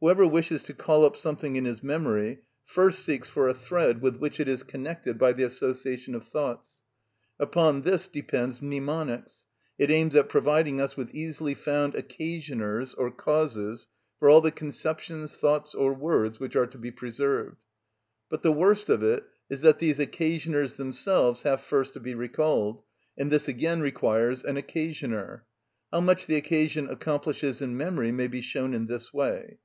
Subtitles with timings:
[0.00, 4.18] Whoever wishes to call up something in his memory first seeks for a thread with
[4.18, 6.78] which it is connected by the association of thoughts.
[7.40, 9.46] Upon this depends mnemonics:
[9.76, 13.88] it aims at providing us with easily found occasioners or causes
[14.20, 17.56] for all the conceptions, thoughts, or words which are to be preserved.
[18.28, 22.84] But the worst of it is that these occasioners themselves have first to be recalled,
[23.18, 25.44] and this again requires an occasioner.
[25.92, 29.58] How much the occasion accomplishes in memory may be shown in this way.